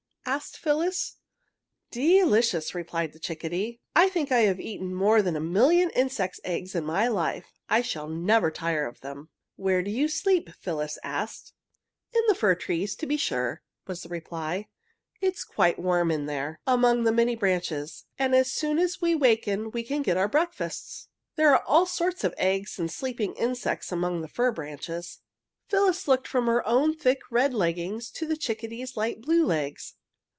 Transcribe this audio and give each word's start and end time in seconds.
asked 0.23 0.55
Phyllis. 0.57 1.17
"Delicious!" 1.89 2.73
replied 2.73 3.11
the 3.11 3.19
chickadee. 3.19 3.81
"I 3.93 4.07
think 4.07 4.31
I 4.31 4.41
have 4.41 4.61
eaten 4.61 4.95
more 4.95 5.21
than 5.21 5.35
a 5.35 5.41
million 5.41 5.89
insects' 5.89 6.39
eggs 6.45 6.73
in 6.73 6.85
my 6.85 7.09
life. 7.09 7.47
I 7.67 7.81
shall 7.81 8.07
never 8.07 8.49
tire 8.49 8.87
of 8.87 9.01
them." 9.01 9.29
"Where 9.57 9.81
do 9.83 9.91
you 9.91 10.07
sleep?" 10.07 10.49
Phyllis 10.57 10.97
asked. 11.03 11.51
"In 12.13 12.21
the 12.29 12.35
fir 12.35 12.55
trees, 12.55 12.95
to 12.97 13.05
be 13.05 13.17
sure," 13.17 13.61
was 13.87 14.03
the 14.03 14.09
reply. 14.09 14.67
"It 15.19 15.33
is 15.33 15.43
quite 15.43 15.77
warm 15.79 16.11
in 16.11 16.27
there, 16.27 16.61
among 16.65 17.03
the 17.03 17.11
many 17.11 17.35
branches, 17.35 18.05
and 18.17 18.33
as 18.33 18.49
soon 18.53 18.79
as 18.79 19.01
we 19.01 19.13
waken 19.13 19.69
we 19.71 19.83
can 19.83 20.01
get 20.01 20.15
our 20.17 20.29
breakfasts. 20.29 21.09
There 21.35 21.53
are 21.53 21.63
all 21.65 21.85
sorts 21.87 22.23
of 22.23 22.33
eggs 22.37 22.79
and 22.79 22.89
sleeping 22.89 23.33
insects 23.33 23.91
among 23.91 24.21
the 24.21 24.29
fir 24.29 24.53
branches." 24.53 25.19
Phyllis 25.67 26.07
looked 26.07 26.27
from 26.27 26.45
her 26.47 26.65
own 26.65 26.95
thick 26.95 27.19
red 27.31 27.53
leggings 27.53 28.09
to 28.11 28.25
the 28.25 28.37
chickadee's 28.37 28.95
light 28.95 29.19
blue 29.21 29.45
legs. 29.45 29.95